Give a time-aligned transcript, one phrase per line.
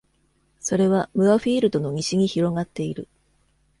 [0.59, 3.07] それはムアフィールドの西に広がっている。